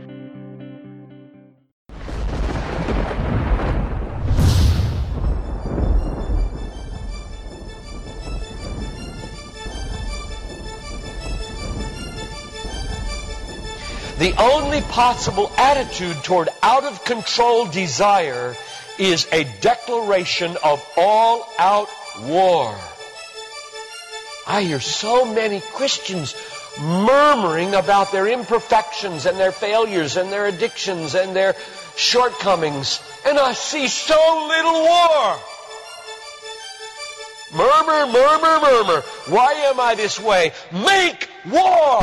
[14.18, 18.54] The only possible attitude toward out of control desire
[18.98, 21.88] is a declaration of all out
[22.22, 22.76] war.
[24.46, 26.34] I hear so many Christians
[26.80, 31.54] murmuring about their imperfections and their failures and their addictions and their
[31.96, 35.38] shortcomings, and I see so little war.
[37.54, 39.00] Murmur, murmur, murmur.
[39.28, 40.52] Why am I this way?
[40.72, 42.02] Make war!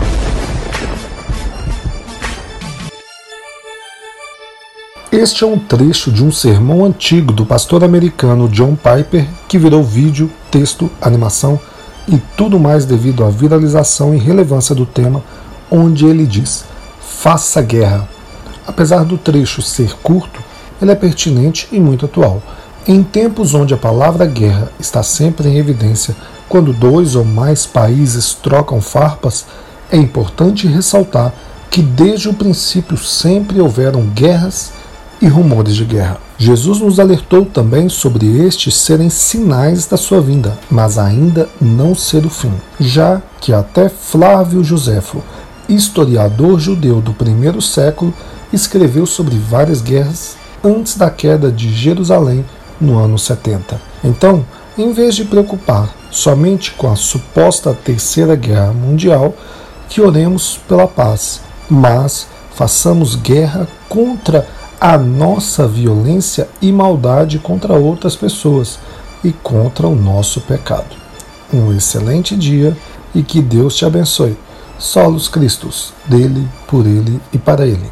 [5.17, 9.81] Este é um trecho de um sermão antigo do pastor americano John Piper que virou
[9.81, 11.57] vídeo, texto, animação
[12.05, 15.23] e tudo mais devido à viralização e relevância do tema,
[15.71, 16.65] onde ele diz:
[16.99, 18.09] Faça guerra.
[18.67, 20.43] Apesar do trecho ser curto,
[20.81, 22.43] ele é pertinente e muito atual.
[22.85, 26.13] Em tempos onde a palavra guerra está sempre em evidência,
[26.49, 29.45] quando dois ou mais países trocam farpas,
[29.89, 31.33] é importante ressaltar
[31.71, 34.73] que desde o princípio sempre houveram guerras
[35.21, 36.17] e rumores de guerra.
[36.37, 42.25] Jesus nos alertou também sobre estes serem sinais da sua vinda, mas ainda não ser
[42.25, 45.23] o fim, já que até Flávio Joséfo,
[45.69, 48.13] historiador judeu do primeiro século,
[48.51, 52.43] escreveu sobre várias guerras antes da queda de Jerusalém
[52.79, 53.79] no ano 70.
[54.03, 54.45] Então,
[54.77, 59.33] em vez de preocupar somente com a suposta terceira guerra mundial,
[59.87, 64.47] que oremos pela paz, mas façamos guerra contra
[64.97, 68.79] nossa violência e maldade contra outras pessoas
[69.23, 70.95] e contra o nosso pecado.
[71.53, 72.75] Um excelente dia
[73.13, 74.37] e que Deus te abençoe.
[74.77, 77.91] Solos Cristos, dele, por ele e para ele.